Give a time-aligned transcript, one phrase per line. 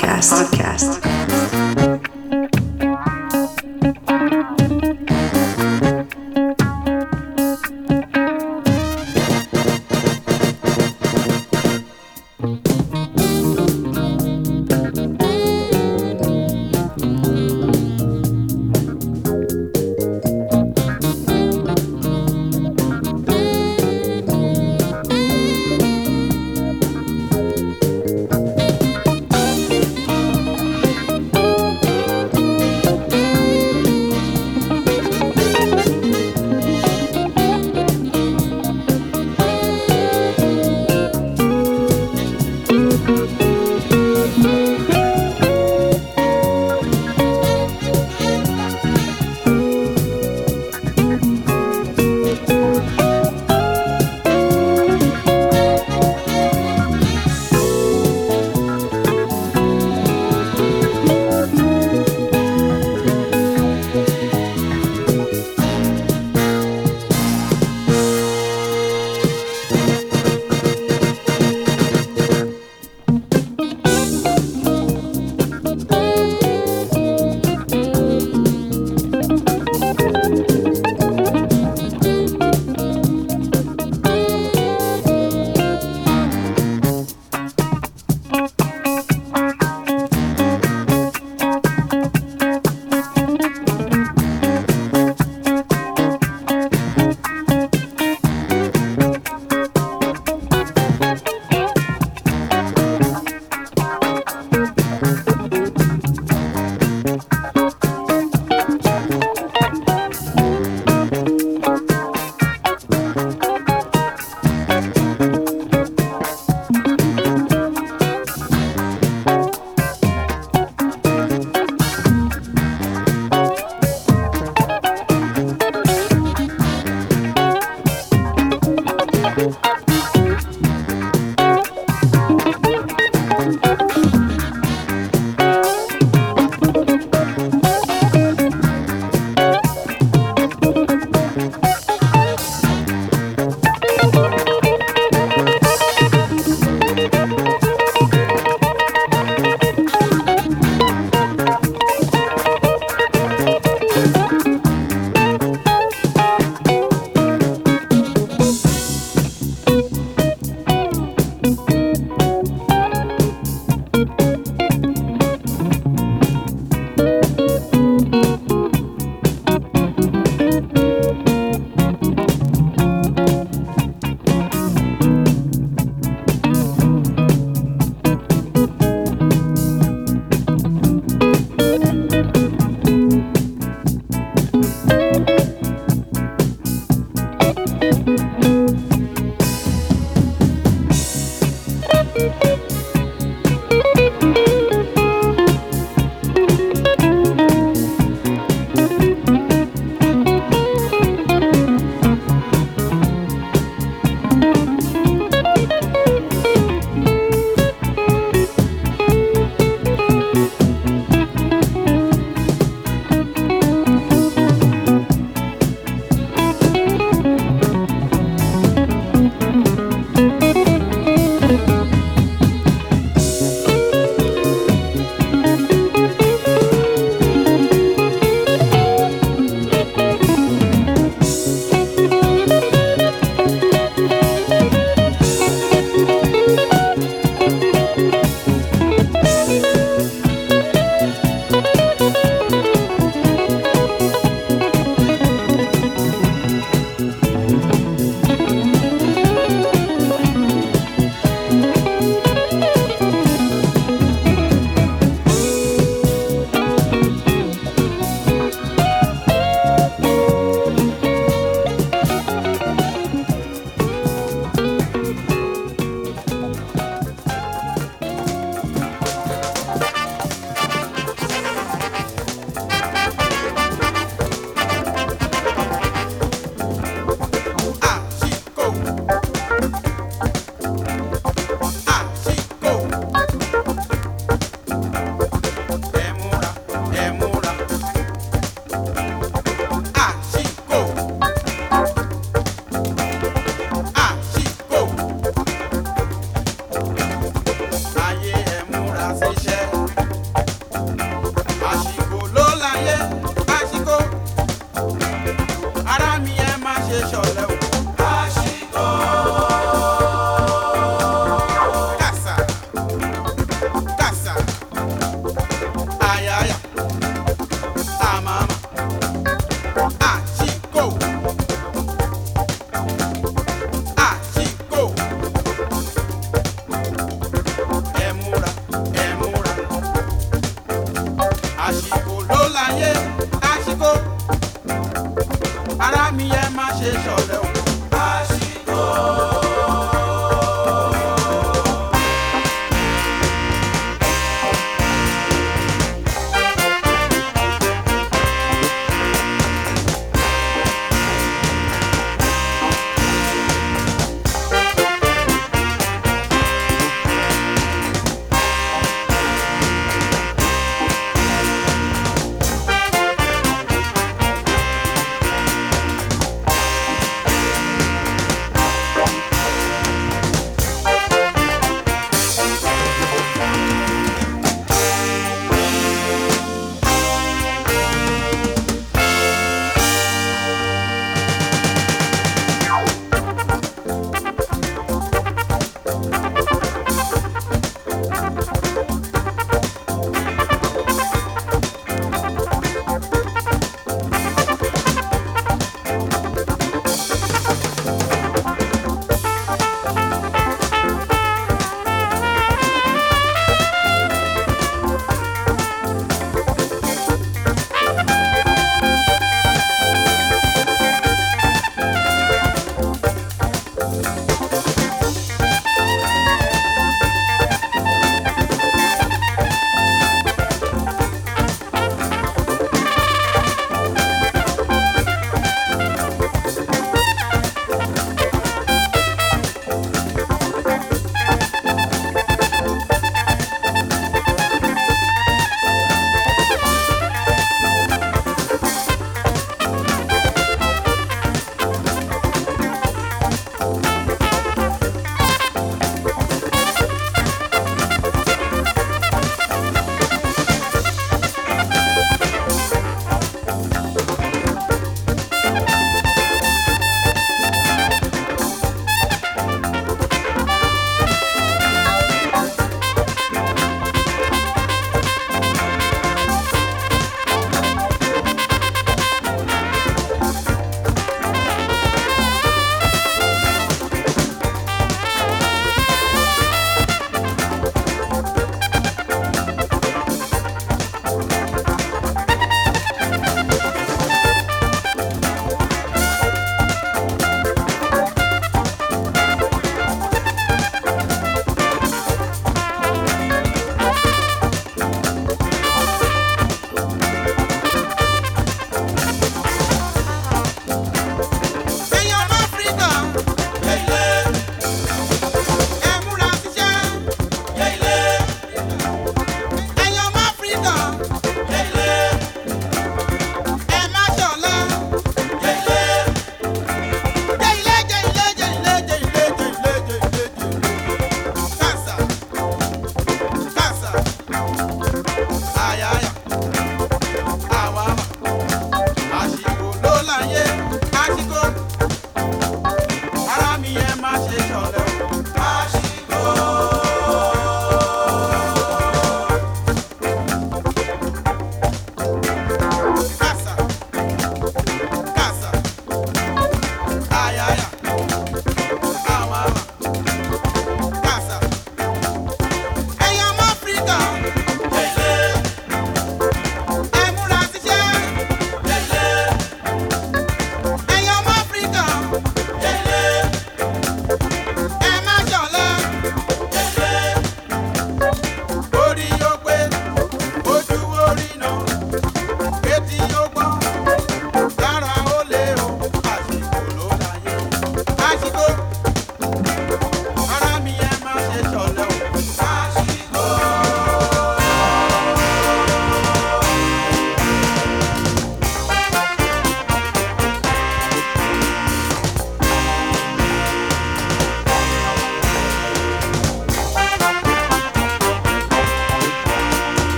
[0.00, 0.32] Podcast.
[0.32, 1.19] Podcast.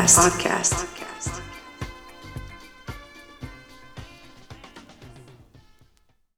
[0.00, 0.39] Podcast.